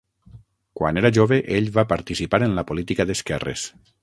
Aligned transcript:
Quan 0.79 0.97
era 1.01 1.11
jove, 1.17 1.39
ell 1.59 1.69
va 1.77 1.87
participar 1.93 2.43
en 2.49 2.59
la 2.61 2.65
política 2.73 3.09
d'esquerres. 3.13 3.71